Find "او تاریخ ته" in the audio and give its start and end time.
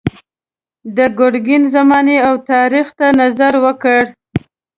2.27-3.05